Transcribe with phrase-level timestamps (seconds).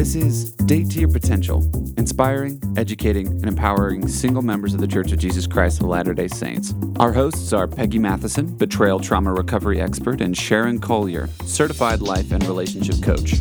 [0.00, 5.12] This is Date to Your Potential, inspiring, educating, and empowering single members of the Church
[5.12, 6.72] of Jesus Christ of Latter day Saints.
[6.98, 12.42] Our hosts are Peggy Matheson, betrayal trauma recovery expert, and Sharon Collier, certified life and
[12.46, 13.34] relationship coach.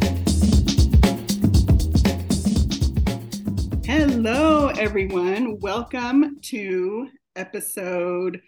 [3.85, 5.61] Hello, everyone.
[5.61, 8.41] Welcome to episode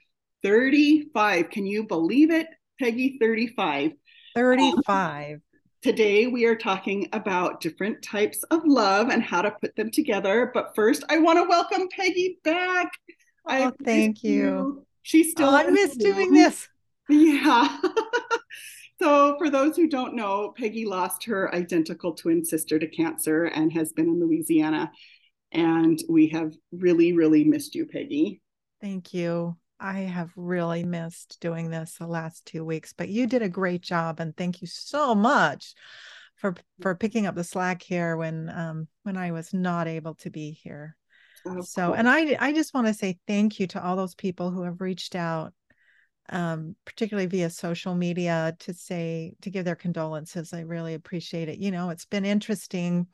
[0.44, 1.50] 35.
[1.50, 2.48] Can you believe it?
[2.78, 3.94] Peggy 35.
[4.36, 5.36] 35.
[5.36, 5.42] Um,
[5.82, 10.52] today we are talking about different types of love and how to put them together.
[10.54, 12.92] But first, I want to welcome Peggy back.
[13.48, 14.32] Oh, I thank you.
[14.32, 14.86] you.
[15.02, 15.50] She's oh, still.
[15.50, 16.68] Oh, I miss doing this.
[17.10, 17.78] Yeah.
[19.02, 23.74] so, for those who don't know, Peggy lost her identical twin sister to cancer and
[23.74, 24.90] has been in Louisiana.
[25.52, 28.42] And we have really, really missed you, Peggy.
[28.80, 29.58] Thank you.
[29.82, 33.82] I have really missed doing this the last two weeks, but you did a great
[33.82, 35.74] job, and thank you so much
[36.36, 40.30] for for picking up the slack here when um, when I was not able to
[40.30, 40.96] be here.
[41.48, 41.96] Oh, so, cool.
[41.96, 44.82] and I I just want to say thank you to all those people who have
[44.82, 45.54] reached out,
[46.30, 50.54] um, particularly via social media, to say to give their condolences.
[50.54, 51.58] I really appreciate it.
[51.58, 53.08] You know, it's been interesting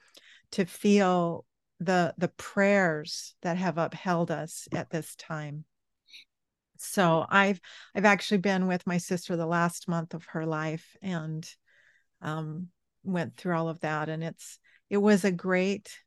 [0.52, 1.45] to feel
[1.80, 5.63] the the prayers that have upheld us at this time
[6.86, 7.59] so i've
[7.95, 11.50] i've actually been with my sister the last month of her life and
[12.22, 12.67] um,
[13.03, 15.97] went through all of that and it's it was a great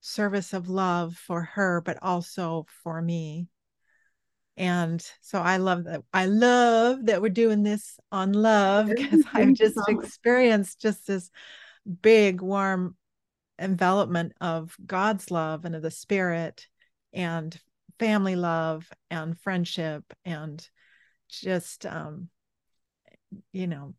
[0.00, 3.48] service of love for her but also for me.
[4.56, 9.54] And so i love that i love that we're doing this on love because i've
[9.54, 11.30] just experienced just this
[12.02, 12.94] big warm
[13.58, 16.66] envelopment of god's love and of the spirit
[17.14, 17.58] and
[18.00, 20.66] family love and friendship and
[21.28, 22.30] just um
[23.52, 23.92] you know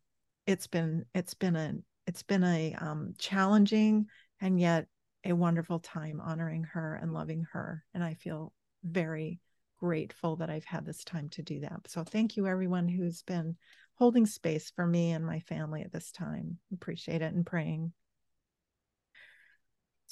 [0.44, 1.74] it's been it's been a
[2.08, 4.06] it's been a um challenging
[4.40, 4.88] and yet
[5.24, 7.84] a wonderful time honoring her and loving her.
[7.94, 9.38] And i feel very
[9.78, 11.82] grateful that i've had this time to do that.
[11.86, 13.56] So thank you everyone who's been
[13.94, 16.58] holding space for me and my family at this time.
[16.72, 17.92] Appreciate it and praying.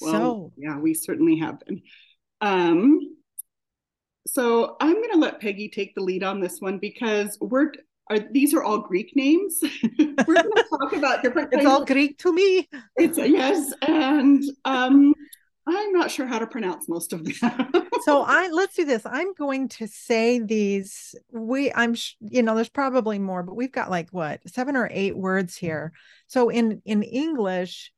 [0.00, 1.82] Well, so yeah we certainly have been.
[2.41, 3.09] Um
[4.26, 7.72] so I'm going to let Peggy take the lead on this one because we're
[8.10, 9.60] are these are all Greek names.
[9.98, 11.50] we're going to talk about different.
[11.53, 12.69] It's all of, Greek to me.
[12.97, 15.14] It's yes, and um,
[15.66, 17.86] I'm not sure how to pronounce most of them.
[18.03, 19.06] so I let's do this.
[19.06, 21.14] I'm going to say these.
[21.30, 25.16] We I'm you know there's probably more, but we've got like what seven or eight
[25.16, 25.92] words here.
[26.26, 27.92] So in in English,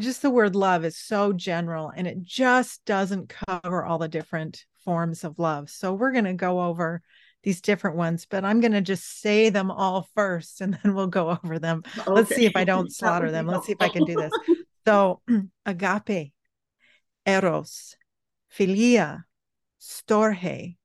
[0.00, 4.64] just the word love is so general and it just doesn't cover all the different
[4.84, 5.68] forms of love.
[5.70, 7.02] So we're going to go over
[7.42, 11.08] these different ones, but I'm going to just say them all first and then we'll
[11.08, 11.82] go over them.
[11.98, 12.10] Okay.
[12.10, 13.46] Let's see if I don't slaughter them.
[13.46, 14.32] Let's see if I can do this.
[14.86, 15.20] So,
[15.66, 16.32] agape,
[17.26, 17.96] eros,
[18.56, 19.24] philia,
[19.80, 20.76] storge,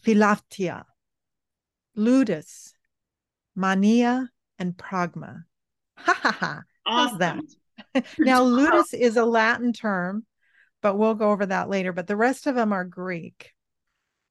[0.00, 0.84] philautia,
[1.96, 2.74] ludus,
[3.56, 5.44] mania, and pragma.
[5.96, 6.62] Ha ha ha.
[6.86, 7.40] How's that?
[8.18, 10.24] now, ludus is a Latin term
[10.84, 11.94] but we'll go over that later.
[11.94, 13.52] But the rest of them are Greek.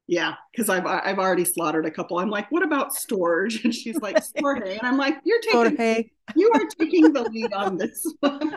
[0.06, 2.20] Yeah, because I've I've already slaughtered a couple.
[2.20, 3.64] I'm like, what about storage?
[3.66, 4.70] And she's like, storge.
[4.70, 6.10] And I'm like, you're taking storge.
[6.36, 8.56] you are taking the lead on this one.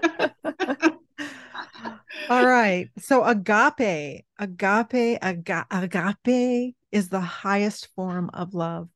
[2.28, 2.90] All right.
[2.98, 8.90] So agape, agape, aga- agape is the highest form of love.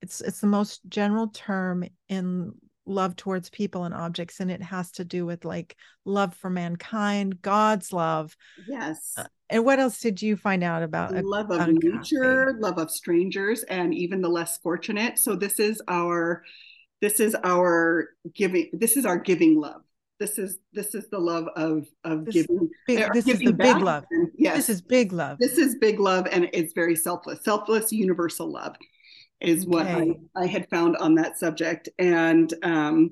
[0.00, 2.54] It's it's the most general term in
[2.84, 7.40] love towards people and objects and it has to do with like love for mankind
[7.40, 9.14] god's love yes.
[9.16, 13.62] uh, and what else did you find out about love of nature love of strangers
[13.64, 15.18] and even the less fortunate.
[15.18, 16.42] So this is our
[17.00, 19.82] this is our giving this is our giving love.
[20.18, 23.56] This is this is the love of of this giving big, this giving is the
[23.56, 24.04] big love.
[24.36, 25.38] yes this is big love.
[25.38, 28.76] This is big love and it's very selfless selfless universal love
[29.42, 31.88] is what I, I had found on that subject.
[31.98, 33.10] And um,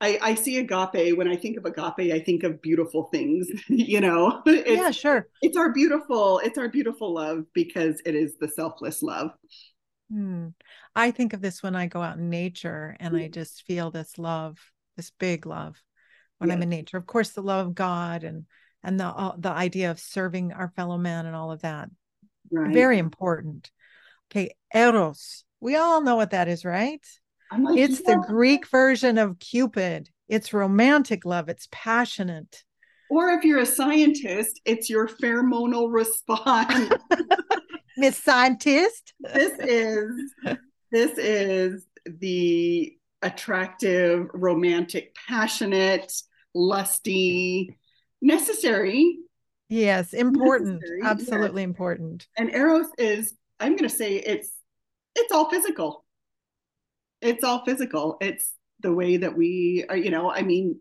[0.00, 1.16] I, I see agape.
[1.16, 4.42] When I think of agape, I think of beautiful things, you know?
[4.46, 5.28] It's, yeah, sure.
[5.42, 9.30] It's our beautiful, it's our beautiful love because it is the selfless love.
[10.10, 10.48] Hmm.
[10.96, 14.18] I think of this when I go out in nature and I just feel this
[14.18, 14.58] love,
[14.96, 15.80] this big love
[16.38, 16.56] when yes.
[16.56, 16.96] I'm in nature.
[16.96, 18.46] Of course, the love of God and
[18.82, 21.90] and the uh, the idea of serving our fellow man and all of that.
[22.50, 22.72] Right.
[22.72, 23.70] Very important.
[24.30, 27.04] Okay, eros we all know what that is, right?
[27.56, 28.14] Like, it's yeah.
[28.14, 30.08] the Greek version of Cupid.
[30.28, 32.62] It's romantic love, it's passionate.
[33.10, 36.92] Or if you're a scientist, it's your pheromonal response.
[37.96, 39.12] Miss Scientist.
[39.20, 40.34] this is
[40.92, 46.12] this is the attractive, romantic, passionate
[46.54, 47.76] lusty,
[48.22, 49.18] necessary.
[49.68, 50.80] Yes, important.
[50.80, 51.68] Necessary, Absolutely yes.
[51.68, 52.26] important.
[52.36, 54.50] And eros is, I'm going to say it's
[55.14, 56.04] it's all physical.
[57.20, 58.16] It's all physical.
[58.20, 60.78] It's the way that we are, you know, I mean,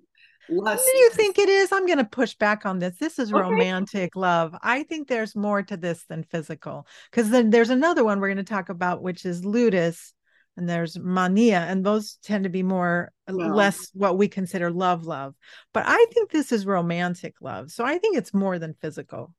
[0.50, 0.86] lust.
[0.92, 1.72] Do you think it is?
[1.72, 2.98] I'm going to push back on this.
[2.98, 3.42] This is okay.
[3.42, 4.56] romantic love.
[4.62, 6.88] I think there's more to this than physical.
[7.12, 10.14] Because then there's another one we're going to talk about, which is ludus,
[10.58, 14.72] and there's mania, and those tend to be more uh, well, less what we consider
[14.72, 15.36] love, love.
[15.74, 17.72] But I think this is romantic love.
[17.72, 19.34] So I think it's more than physical.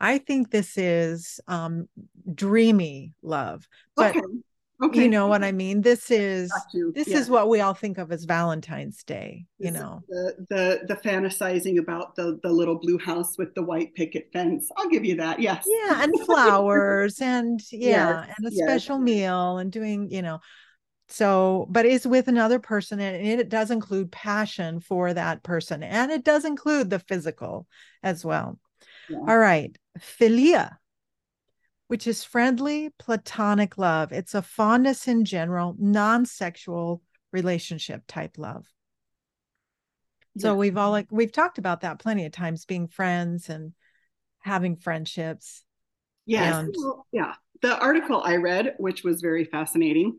[0.00, 1.88] I think this is um
[2.34, 3.66] dreamy love.
[3.96, 4.26] But okay.
[4.82, 5.02] Okay.
[5.02, 5.82] You know what I mean?
[5.82, 6.50] This is
[6.94, 7.18] this yeah.
[7.18, 10.00] is what we all think of as Valentine's Day, you this know.
[10.08, 14.70] The, the the fantasizing about the the little blue house with the white picket fence.
[14.78, 15.38] I'll give you that.
[15.38, 15.66] Yes.
[15.66, 18.34] Yeah, and flowers and yeah, yes.
[18.38, 18.66] and a yes.
[18.66, 20.40] special meal and doing, you know.
[21.08, 26.10] So, but it's with another person and it does include passion for that person and
[26.10, 27.66] it does include the physical
[28.02, 28.58] as well.
[29.10, 29.18] Yeah.
[29.28, 29.76] All right.
[29.98, 30.76] Philia
[31.90, 34.12] which is friendly platonic love.
[34.12, 37.02] It's a fondness in general, non sexual
[37.32, 38.64] relationship type love.
[40.36, 40.42] Yeah.
[40.42, 43.72] So we've all like we've talked about that plenty of times being friends and
[44.38, 45.64] having friendships.
[46.26, 46.54] Yes.
[46.54, 46.72] And...
[46.78, 47.34] Well, yeah.
[47.60, 50.16] The article I read, which was very fascinating,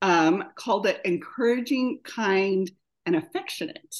[0.00, 2.70] um, called it encouraging, kind,
[3.04, 3.94] and affectionate.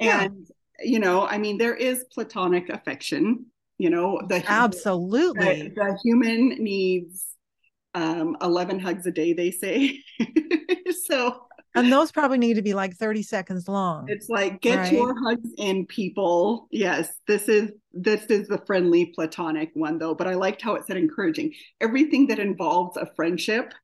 [0.00, 0.46] And,
[0.82, 3.46] you know, I mean, there is platonic affection,
[3.78, 7.34] you know the absolutely the, the human needs
[7.94, 10.02] um 11 hugs a day they say.
[11.06, 14.92] So and those probably need to be like 30 seconds long it's like get right?
[14.92, 16.68] your hugs in people.
[16.70, 20.86] Yes this is this is the friendly platonic one though but i liked how it
[20.86, 21.52] said encouraging.
[21.80, 23.74] Everything that involves a friendship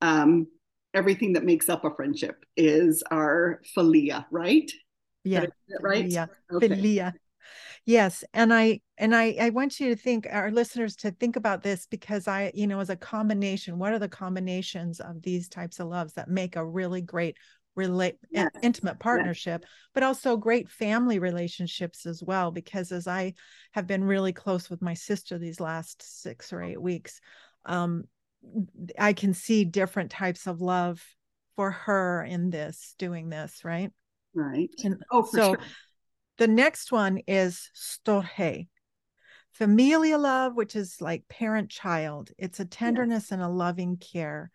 [0.00, 0.46] um
[0.94, 4.70] everything that makes up a friendship is our philia right?
[5.24, 5.46] Yeah
[5.80, 6.06] right?
[6.06, 6.68] yeah okay.
[6.68, 7.12] philia
[7.84, 11.62] Yes, and I and I I want you to think our listeners to think about
[11.62, 15.80] this because I you know as a combination what are the combinations of these types
[15.80, 17.36] of loves that make a really great
[17.76, 18.50] relate yes.
[18.62, 19.70] intimate partnership yes.
[19.94, 23.34] but also great family relationships as well because as I
[23.70, 27.20] have been really close with my sister these last 6 or 8 weeks
[27.66, 28.04] um
[28.98, 31.00] I can see different types of love
[31.54, 33.90] for her in this doing this right
[34.34, 35.58] right and oh so sure
[36.38, 38.68] the next one is storge.
[39.52, 42.30] Familial love, which is like parent child.
[42.38, 44.52] It's a tenderness and a loving care.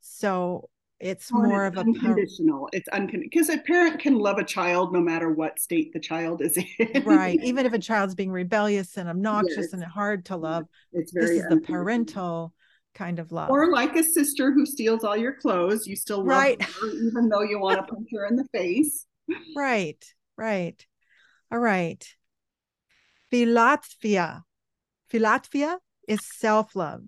[0.00, 0.70] So
[1.00, 2.68] it's oh, more it's of unconditional.
[2.72, 5.98] a it's unconditional because a parent can love a child no matter what state the
[5.98, 7.02] child is in.
[7.04, 7.38] right.
[7.42, 9.72] Even if a child's being rebellious and obnoxious yes.
[9.72, 12.54] and hard to love, it's very this is the parental
[12.94, 13.50] kind of love.
[13.50, 16.62] Or like a sister who steals all your clothes, you still love right.
[16.62, 19.04] her even though you want to punch her in the face.
[19.56, 20.02] Right.
[20.36, 20.86] Right.
[21.54, 22.04] All right.
[23.32, 24.42] Philatvia.
[25.08, 25.78] Philatvia
[26.08, 27.02] is self love,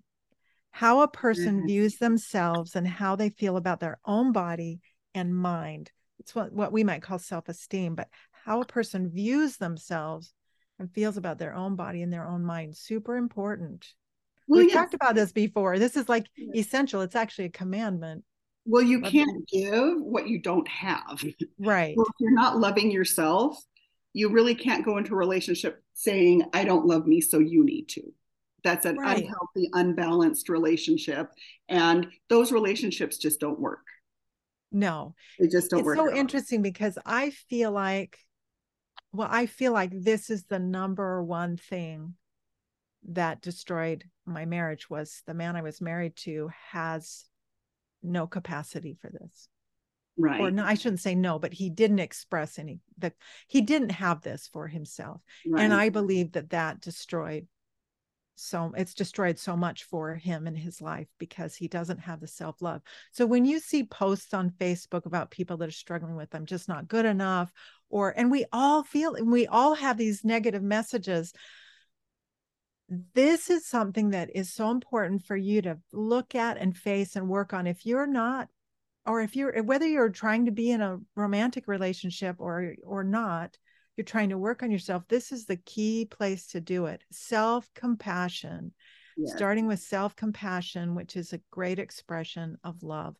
[0.70, 1.66] how a person mm-hmm.
[1.66, 4.78] views themselves and how they feel about their own body
[5.16, 5.90] and mind.
[6.20, 8.06] It's what, what we might call self esteem, but
[8.44, 10.32] how a person views themselves
[10.78, 12.76] and feels about their own body and their own mind.
[12.76, 13.84] Super important.
[14.46, 14.76] Well, We've yes.
[14.76, 15.80] talked about this before.
[15.80, 17.00] This is like essential.
[17.00, 18.22] It's actually a commandment.
[18.64, 21.24] Well, you can't give what you don't have.
[21.58, 21.96] Right.
[21.96, 23.60] Well, if you're not loving yourself,
[24.16, 27.86] you really can't go into a relationship saying i don't love me so you need
[27.86, 28.02] to
[28.64, 29.18] that's an right.
[29.18, 31.30] unhealthy unbalanced relationship
[31.68, 33.86] and those relationships just don't work
[34.72, 35.96] no they just don't work.
[35.96, 38.18] it's work so interesting because i feel like
[39.12, 42.14] well i feel like this is the number one thing
[43.08, 47.26] that destroyed my marriage was the man i was married to has
[48.02, 49.48] no capacity for this
[50.16, 50.40] right.
[50.40, 53.14] or no i shouldn't say no but he didn't express any that
[53.48, 55.20] he didn't have this for himself.
[55.46, 55.62] Right.
[55.62, 57.46] and i believe that that destroyed
[58.38, 62.28] so it's destroyed so much for him in his life because he doesn't have the
[62.28, 62.82] self-love.
[63.10, 66.68] So when you see posts on facebook about people that are struggling with i'm just
[66.68, 67.50] not good enough
[67.88, 71.32] or and we all feel and we all have these negative messages
[73.14, 77.28] this is something that is so important for you to look at and face and
[77.28, 77.66] work on.
[77.66, 78.48] If you're not
[79.06, 83.56] or if you're whether you're trying to be in a romantic relationship or or not
[83.96, 87.02] you're trying to work on yourself this is the key place to do it.
[87.10, 88.72] Self compassion
[89.24, 93.16] starting with self compassion which is a great expression of love.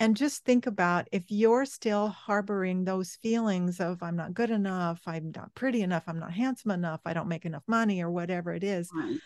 [0.00, 5.00] And just think about if you're still harboring those feelings of i'm not good enough
[5.06, 8.52] i'm not pretty enough i'm not handsome enough i don't make enough money or whatever
[8.52, 9.16] it is right.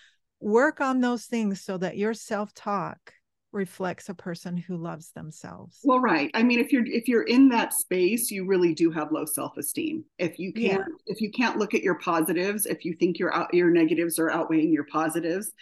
[0.40, 3.14] work on those things so that your self talk
[3.52, 5.78] reflects a person who loves themselves.
[5.82, 6.30] Well, right.
[6.34, 10.04] I mean, if you're if you're in that space, you really do have low self-esteem.
[10.18, 10.94] If you can't yeah.
[11.06, 14.30] if you can't look at your positives, if you think your out your negatives are
[14.30, 15.52] outweighing your positives,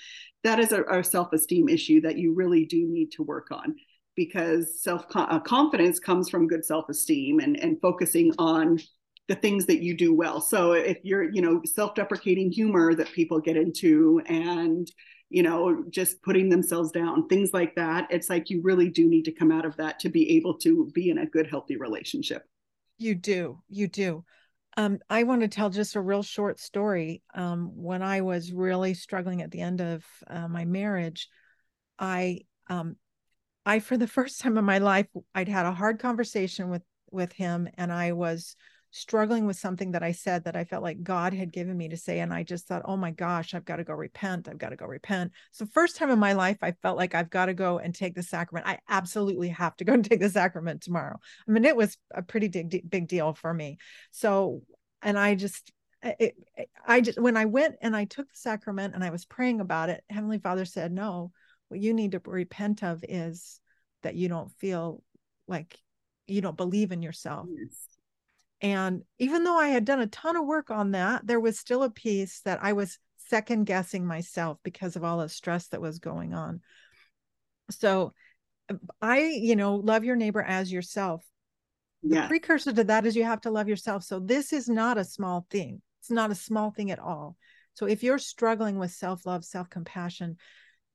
[0.42, 3.76] that is a, a self-esteem issue that you really do need to work on
[4.16, 8.78] because self uh, confidence comes from good self-esteem and and focusing on
[9.28, 10.40] the things that you do well.
[10.40, 14.88] So if you're, you know, self-deprecating humor that people get into and
[15.28, 18.06] you know, just putting themselves down, things like that.
[18.10, 20.90] It's like you really do need to come out of that to be able to
[20.94, 22.44] be in a good, healthy relationship.
[22.98, 23.60] You do.
[23.68, 24.24] You do.
[24.76, 27.22] Um, I want to tell just a real short story.
[27.34, 31.28] Um, when I was really struggling at the end of uh, my marriage,
[31.98, 32.96] I, um,
[33.64, 37.32] I for the first time in my life, I'd had a hard conversation with with
[37.32, 38.56] him, and I was
[38.96, 41.98] struggling with something that I said that I felt like God had given me to
[41.98, 42.20] say.
[42.20, 44.48] And I just thought, oh my gosh, I've got to go repent.
[44.48, 45.32] I've got to go repent.
[45.52, 48.14] So, first time in my life, I felt like I've got to go and take
[48.14, 48.66] the sacrament.
[48.66, 51.18] I absolutely have to go and take the sacrament tomorrow.
[51.46, 53.76] I mean, it was a pretty big, big deal for me.
[54.12, 54.62] So,
[55.02, 55.72] and I just,
[56.02, 56.34] it,
[56.86, 59.90] I just, when I went and I took the sacrament and I was praying about
[59.90, 61.32] it, Heavenly Father said, no,
[61.68, 63.60] what you need to repent of is
[64.02, 65.02] that you don't feel
[65.46, 65.78] like
[66.26, 67.46] you don't believe in yourself.
[67.50, 67.95] Yes
[68.66, 71.84] and even though I had done a ton of work on that, there was still
[71.84, 76.00] a piece that I was second guessing myself because of all the stress that was
[76.00, 76.60] going on.
[77.70, 78.12] So
[78.68, 81.24] um, I, you know, love your neighbor as yourself.
[82.22, 84.02] The precursor to that is you have to love yourself.
[84.02, 85.80] So this is not a small thing.
[86.00, 87.36] It's not a small thing at all.
[87.74, 90.38] So if you're struggling with self-love, self-compassion,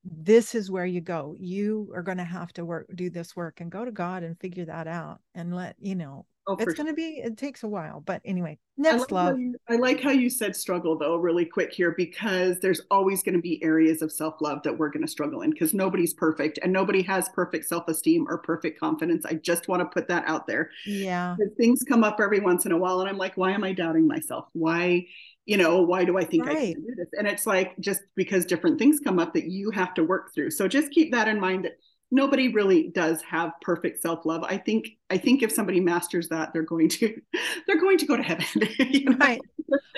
[0.03, 1.35] this is where you go.
[1.39, 4.39] You are going to have to work, do this work and go to God and
[4.39, 7.67] figure that out and let, you know, Oh, it's going to be, it takes a
[7.67, 8.01] while.
[8.01, 9.39] But anyway, next I love.
[9.39, 13.36] You, I like how you said struggle, though, really quick here, because there's always going
[13.36, 16.60] to be areas of self love that we're going to struggle in because nobody's perfect
[16.63, 19.24] and nobody has perfect self esteem or perfect confidence.
[19.25, 20.71] I just want to put that out there.
[20.86, 21.36] Yeah.
[21.57, 24.07] Things come up every once in a while, and I'm like, why am I doubting
[24.07, 24.45] myself?
[24.53, 25.05] Why?
[25.48, 26.55] you know why do i think right.
[26.55, 29.71] i can do this and it's like just because different things come up that you
[29.71, 31.77] have to work through so just keep that in mind that
[32.11, 36.61] nobody really does have perfect self-love i think i think if somebody masters that they're
[36.61, 37.19] going to
[37.67, 38.45] they're going to go to heaven
[38.79, 39.17] you know?
[39.17, 39.41] right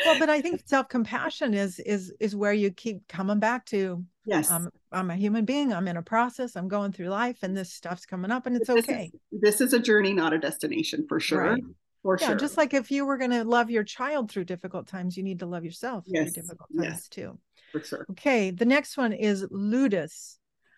[0.05, 4.49] well but i think self-compassion is is is where you keep coming back to yes
[4.51, 7.73] um, i'm a human being i'm in a process i'm going through life and this
[7.73, 11.05] stuff's coming up and it's this okay is, this is a journey not a destination
[11.07, 11.63] for sure right.
[12.03, 12.35] For yeah, sure.
[12.35, 15.39] just like if you were going to love your child through difficult times, you need
[15.39, 16.33] to love yourself yes.
[16.33, 17.07] through difficult times yes.
[17.07, 17.39] too.
[17.71, 18.05] For sure.
[18.11, 20.37] Okay, the next one is ludus.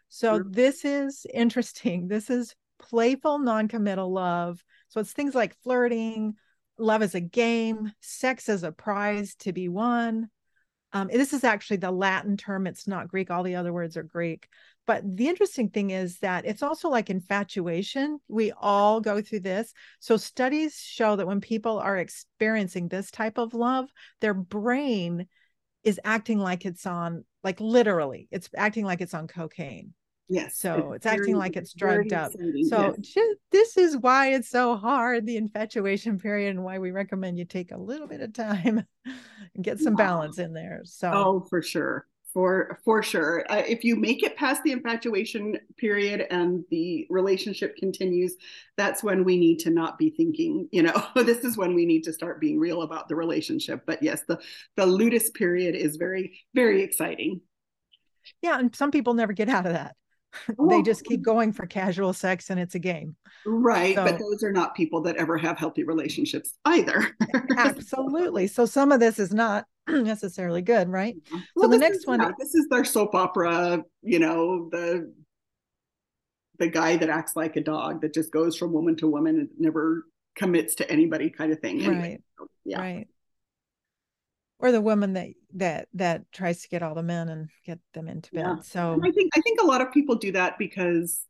[0.09, 0.45] So sure.
[0.49, 2.07] this is interesting.
[2.15, 4.63] This is playful, non-committal love.
[4.89, 6.35] So it's things like flirting,
[6.77, 10.29] love as a game, sex as a prize to be won.
[10.93, 12.67] Um, this is actually the Latin term.
[12.67, 13.29] It's not Greek.
[13.29, 14.47] All the other words are Greek.
[14.87, 18.19] But the interesting thing is that it's also like infatuation.
[18.27, 19.73] We all go through this.
[19.99, 23.89] So studies show that when people are experiencing this type of love,
[24.21, 25.27] their brain
[25.83, 29.93] is acting like it's on, like literally, it's acting like it's on cocaine.
[30.27, 30.57] Yes.
[30.57, 32.31] So it's, it's acting very, like it's drugged up.
[32.31, 33.35] So yes.
[33.51, 37.71] this is why it's so hard, the infatuation period, and why we recommend you take
[37.71, 39.97] a little bit of time and get some wow.
[39.97, 40.81] balance in there.
[40.85, 42.07] So oh, for sure.
[42.35, 43.45] For for sure.
[43.49, 48.35] Uh, if you make it past the infatuation period and the relationship continues,
[48.75, 52.03] that's when we need to not be thinking, you know, this is when we need
[52.03, 53.83] to start being real about the relationship.
[53.87, 54.37] But yes, the
[54.75, 57.39] the ludus period is very, very exciting.
[58.41, 59.95] Yeah, and some people never get out of that
[60.69, 63.15] they just keep going for casual sex and it's a game.
[63.45, 63.95] Right.
[63.95, 67.15] So, but those are not people that ever have healthy relationships either.
[67.57, 68.47] absolutely.
[68.47, 69.65] So some of this is not
[70.03, 71.15] necessarily good, right?
[71.55, 75.13] Well, so the next is, one yeah, this is their soap opera, you know, the
[76.57, 79.49] the guy that acts like a dog that just goes from woman to woman and
[79.57, 81.81] never commits to anybody kind of thing.
[81.81, 82.21] Anyway, right.
[82.37, 82.79] So, yeah.
[82.79, 83.07] Right
[84.59, 88.07] or the woman that that that tries to get all the men and get them
[88.07, 88.45] into bed.
[88.45, 88.55] Yeah.
[88.61, 91.25] So and I think I think a lot of people do that because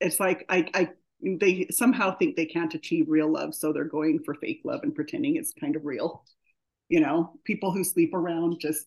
[0.00, 0.88] it's like I I
[1.22, 4.94] they somehow think they can't achieve real love, so they're going for fake love and
[4.94, 6.24] pretending it's kind of real.
[6.88, 8.86] You know, people who sleep around just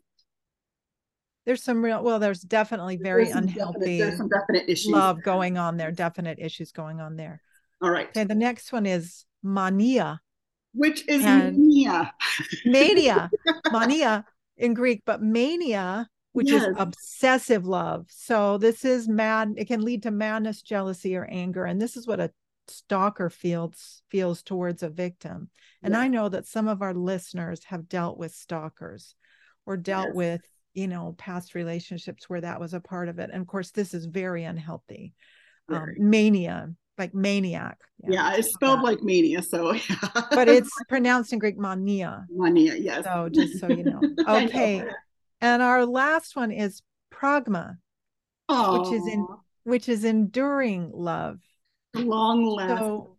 [1.46, 5.24] there's some real well there's definitely very there's unhealthy definite, there's some definite issues love
[5.24, 7.42] going on there definite issues going on there
[7.82, 10.22] all right okay the next one is mania
[10.74, 12.14] which is and mania.
[12.66, 13.30] mania,
[13.72, 14.26] mania
[14.58, 16.64] in Greek, but mania, which yes.
[16.64, 18.06] is obsessive love.
[18.10, 19.54] So this is mad.
[19.58, 22.32] It can lead to madness, jealousy, or anger, and this is what a
[22.70, 25.50] stalker feels feels towards a victim.
[25.82, 26.02] And yeah.
[26.02, 29.16] I know that some of our listeners have dealt with stalkers
[29.66, 30.16] or dealt yes.
[30.16, 30.42] with
[30.74, 33.94] you know past relationships where that was a part of it and of course this
[33.94, 35.14] is very unhealthy
[35.70, 40.22] um, mania like maniac yeah, yeah it's spelled like mania so yeah.
[40.32, 44.92] but it's pronounced in greek mania mania yes so just so you know okay know.
[45.42, 46.82] and our last one is
[47.14, 47.78] pragma
[48.50, 48.80] Aww.
[48.80, 49.28] which is in
[49.64, 51.40] which is enduring love
[52.00, 53.16] long lasting so,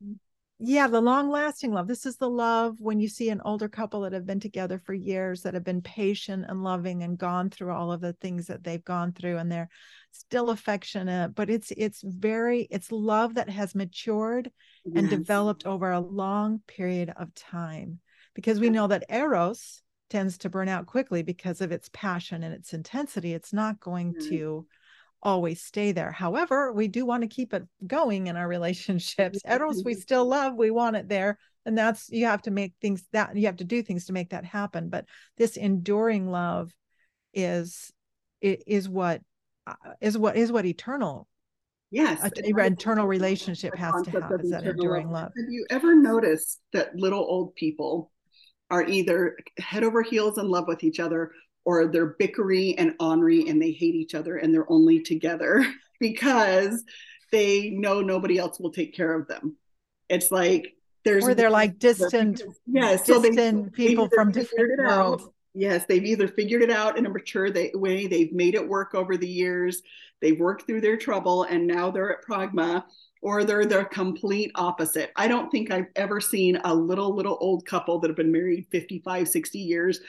[0.60, 4.02] yeah the long lasting love this is the love when you see an older couple
[4.02, 7.72] that have been together for years that have been patient and loving and gone through
[7.72, 9.70] all of the things that they've gone through and they're
[10.12, 14.50] still affectionate but it's it's very it's love that has matured
[14.84, 14.94] yes.
[14.96, 17.99] and developed over a long period of time
[18.34, 22.52] because we know that eros tends to burn out quickly because of its passion and
[22.52, 24.28] its intensity it's not going mm-hmm.
[24.28, 24.66] to
[25.23, 26.12] always stay there.
[26.12, 29.41] However, we do want to keep it going in our relationships.
[29.49, 31.39] Eros, we still love, we want it there.
[31.67, 34.31] And that's, you have to make things that you have to do things to make
[34.31, 34.89] that happen.
[34.89, 35.05] But
[35.37, 36.73] this enduring love
[37.35, 37.93] is,
[38.41, 39.21] is what,
[39.67, 41.29] uh, is what, is what eternal
[41.93, 42.31] Yes, a
[42.67, 45.33] eternal relationship has to have is that enduring love.
[45.37, 48.12] Have you ever noticed that little old people
[48.71, 51.33] are either head over heels in love with each other
[51.64, 55.64] or they're bickery and ornery and they hate each other and they're only together
[56.00, 56.85] because
[57.33, 59.57] they know nobody else will take care of them.
[60.09, 60.75] It's like
[61.05, 65.29] there's or they're like distant, yes, yeah, distant they, people from different worlds.
[65.55, 69.17] Yes, they've either figured it out in a mature way, they've made it work over
[69.17, 69.83] the years,
[70.21, 72.85] they've worked through their trouble, and now they're at pragma,
[73.21, 75.11] or they're the complete opposite.
[75.17, 78.67] I don't think I've ever seen a little, little old couple that have been married
[78.71, 80.00] 55, 60 years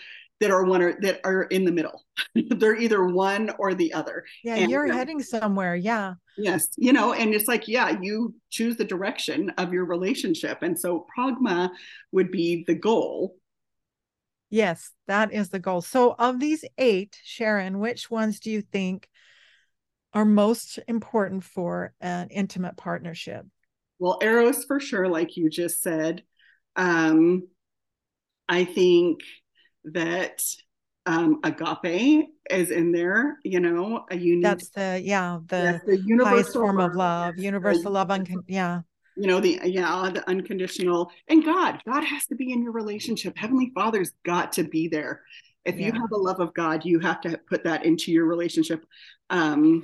[0.41, 2.03] that are one or that are in the middle.
[2.35, 4.25] They're either one or the other.
[4.43, 5.75] Yeah, and, you're heading somewhere.
[5.75, 6.15] Yeah.
[6.37, 10.77] Yes, you know, and it's like, yeah, you choose the direction of your relationship, and
[10.77, 11.69] so pragma
[12.11, 13.37] would be the goal.
[14.49, 15.81] Yes, that is the goal.
[15.81, 19.07] So, of these eight, Sharon, which ones do you think
[20.13, 23.45] are most important for an intimate partnership?
[23.99, 26.23] Well, Eros for sure, like you just said.
[26.75, 27.47] Um,
[28.49, 29.19] I think
[29.85, 30.41] that
[31.05, 34.43] um, agape is in there, you know, a unique.
[34.43, 38.09] That's the, yeah, the, the highest form of love, universal love.
[38.09, 38.81] Uncon- yeah.
[39.17, 43.37] You know, the, yeah, the unconditional and God, God has to be in your relationship.
[43.37, 45.21] Heavenly Father's got to be there.
[45.65, 45.87] If yeah.
[45.87, 48.85] you have a love of God, you have to put that into your relationship.
[49.29, 49.83] Um,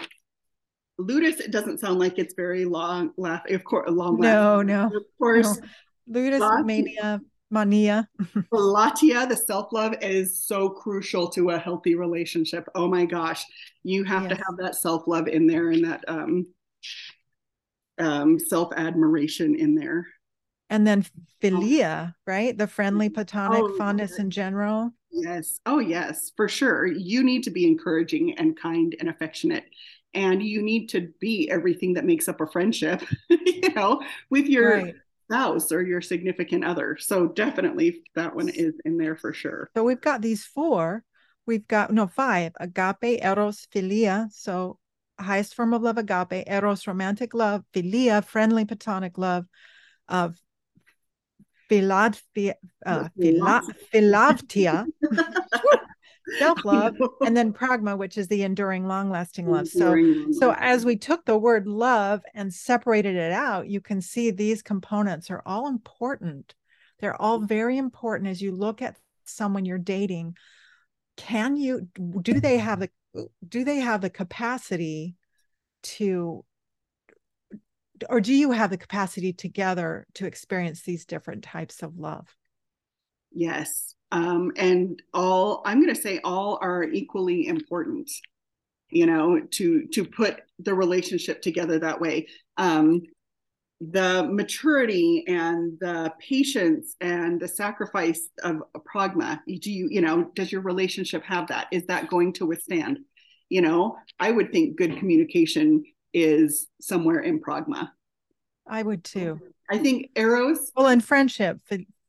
[0.98, 3.48] Ludus, it doesn't sound like it's very long laugh.
[3.50, 4.20] Of course, long.
[4.20, 4.86] No, no.
[4.86, 5.68] Of course, no.
[6.08, 8.10] Ludus mania Mania.
[8.54, 12.68] Latia, the self love is so crucial to a healthy relationship.
[12.76, 13.46] Oh my gosh,
[13.84, 14.32] you have yes.
[14.32, 16.46] to have that self love in there and that um,
[17.98, 20.08] um, self admiration in there.
[20.70, 21.06] And then
[21.42, 22.58] philia, right?
[22.58, 24.20] The friendly platonic oh, fondness yes.
[24.20, 24.92] in general.
[25.12, 25.62] Yes.
[25.66, 26.86] Oh, yes, for sure.
[26.86, 29.64] You need to be encouraging and kind and affectionate.
[30.14, 34.78] And you need to be everything that makes up a friendship, you know, with your
[34.78, 34.96] right
[35.30, 36.98] spouse or your significant other.
[37.00, 39.70] So definitely that one is in there for sure.
[39.76, 41.04] So we've got these four.
[41.46, 44.32] We've got no five: agape, eros, philia.
[44.32, 44.80] So
[45.20, 49.46] highest form of love, agape, eros, romantic love, philia, friendly platonic love,
[50.08, 50.34] of uh,
[51.70, 53.10] philadphia, uh,
[53.94, 54.86] philavtia.
[56.40, 59.68] self love and then pragma which is the enduring long lasting love.
[59.68, 59.96] So
[60.32, 64.62] so as we took the word love and separated it out you can see these
[64.62, 66.56] components are all important.
[67.00, 70.36] They're all very important as you look at someone you're dating.
[71.16, 71.88] Can you
[72.22, 72.90] do they have the
[73.48, 75.16] do they have the capacity
[75.84, 76.44] to
[78.10, 82.28] or do you have the capacity together to experience these different types of love?
[83.32, 88.10] Yes um, and all i'm going to say all are equally important
[88.89, 92.28] you know to to put the relationship together that way.
[92.58, 93.04] Um,
[93.80, 100.52] the maturity and the patience and the sacrifice of pragma do you you know does
[100.52, 101.67] your relationship have that?
[101.72, 103.00] Is that going to withstand?
[103.50, 107.89] You know i would think good communication is somewhere in pragma.
[108.67, 109.39] I would too.
[109.70, 111.60] I think eros well in friendship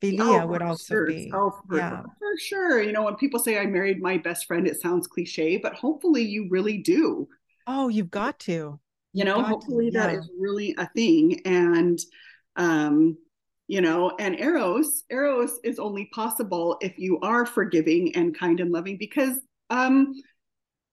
[0.02, 1.06] Philia oh, would also sure.
[1.06, 1.30] be.
[1.34, 2.02] Oh, for, yeah.
[2.02, 2.82] for sure.
[2.82, 6.22] You know, when people say I married my best friend, it sounds cliche, but hopefully
[6.22, 7.28] you really do.
[7.66, 8.78] Oh, you've got to.
[9.12, 10.06] You know, hopefully to, yeah.
[10.06, 11.40] that is really a thing.
[11.44, 11.98] And
[12.56, 13.16] um,
[13.66, 18.72] you know, and Eros, Eros is only possible if you are forgiving and kind and
[18.72, 19.38] loving because
[19.70, 20.14] um,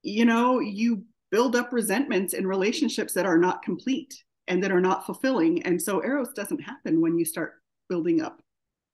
[0.04, 4.13] you know, you build up resentments in relationships that are not complete
[4.48, 5.63] and that are not fulfilling.
[5.63, 7.54] And so Eros doesn't happen when you start
[7.89, 8.41] building up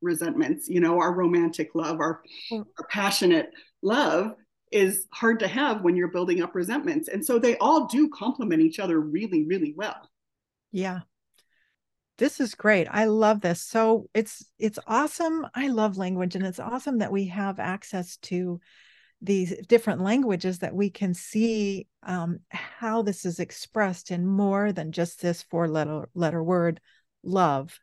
[0.02, 2.66] resentments you know our romantic love our, mm.
[2.80, 4.34] our passionate love
[4.72, 7.10] is hard to have when you're building up resentments.
[7.10, 10.10] And so they all do complement each other really, really well.
[10.72, 11.02] Yeah.
[12.18, 12.88] This is great.
[12.90, 13.62] I love this.
[13.62, 15.46] So it's it's awesome.
[15.56, 18.60] I love language and it's awesome that we have access to
[19.24, 24.92] these different languages that we can see um, how this is expressed in more than
[24.92, 26.80] just this four letter letter word
[27.24, 27.80] love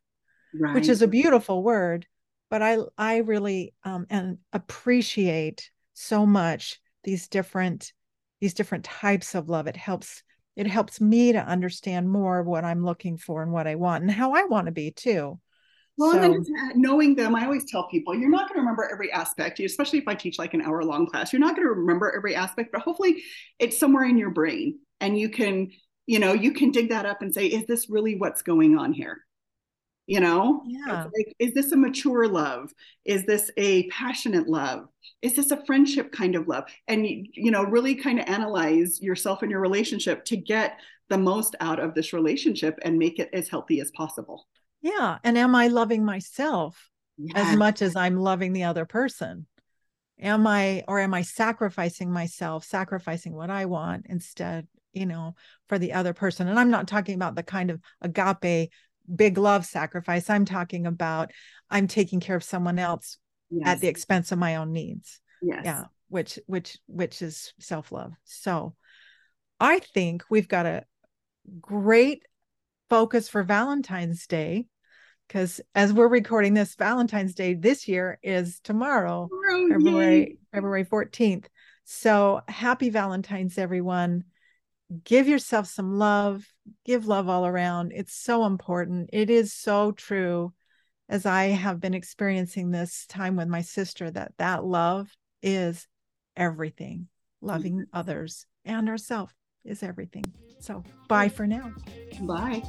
[0.55, 0.75] right.
[0.75, 2.07] which is a beautiful word
[2.51, 7.93] but i i really um, and appreciate so much these different
[8.41, 10.23] these different types of love it helps
[10.57, 14.03] it helps me to understand more of what i'm looking for and what i want
[14.03, 15.39] and how i want to be too
[15.99, 18.89] well, so, and then knowing them, I always tell people you're not going to remember
[18.91, 21.33] every aspect, especially if I teach like an hour long class.
[21.33, 23.25] You're not going to remember every aspect, but hopefully
[23.59, 25.73] it's somewhere in your brain and you can,
[26.07, 28.93] you know, you can dig that up and say, is this really what's going on
[28.93, 29.25] here?
[30.11, 31.05] You know, yeah.
[31.15, 32.73] Like, is this a mature love?
[33.05, 34.89] Is this a passionate love?
[35.21, 36.65] Is this a friendship kind of love?
[36.89, 40.79] And, you know, really kind of analyze yourself and your relationship to get
[41.11, 44.47] the most out of this relationship and make it as healthy as possible.
[44.81, 45.19] Yeah.
[45.25, 47.35] And am I loving myself yes.
[47.37, 49.47] as much as I'm loving the other person?
[50.19, 55.35] Am I, or am I sacrificing myself, sacrificing what I want instead, you know,
[55.69, 56.49] for the other person?
[56.49, 58.71] And I'm not talking about the kind of agape,
[59.15, 60.31] big love sacrifice.
[60.31, 61.31] I'm talking about
[61.71, 63.19] I'm taking care of someone else
[63.51, 63.67] yes.
[63.67, 65.21] at the expense of my own needs.
[65.43, 65.63] Yes.
[65.65, 65.85] Yeah.
[66.09, 68.13] Which, which, which is self love.
[68.25, 68.75] So
[69.61, 70.85] I think we've got a
[71.61, 72.23] great
[72.89, 74.67] focus for Valentine's Day
[75.27, 80.37] because as we're recording this Valentine's Day this year is tomorrow, oh, February yay.
[80.53, 81.47] February 14th.
[81.85, 84.25] So happy Valentine's everyone.
[85.05, 86.47] Give yourself some love,
[86.85, 87.93] give love all around.
[87.95, 89.11] It's so important.
[89.13, 90.55] It is so true
[91.11, 95.11] as I have been experiencing this time with my sister that that love
[95.43, 95.87] is
[96.37, 97.09] everything.
[97.41, 97.97] Loving mm-hmm.
[97.99, 99.33] others and ourselves
[99.65, 100.25] is everything.
[100.61, 101.73] So bye for now.
[102.23, 102.63] Bye.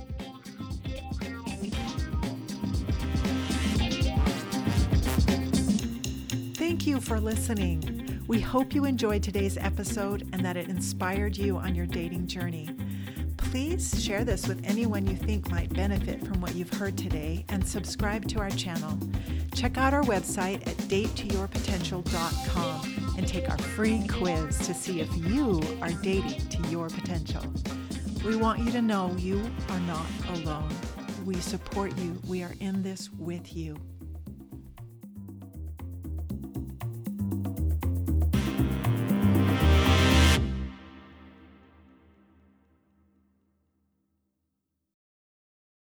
[6.56, 7.99] Thank you for listening.
[8.30, 12.70] We hope you enjoyed today's episode and that it inspired you on your dating journey.
[13.38, 17.68] Please share this with anyone you think might benefit from what you've heard today and
[17.68, 19.00] subscribe to our channel.
[19.56, 25.60] Check out our website at datetoyourpotential.com and take our free quiz to see if you
[25.82, 27.42] are dating to your potential.
[28.24, 30.70] We want you to know you are not alone.
[31.26, 32.22] We support you.
[32.28, 33.76] We are in this with you.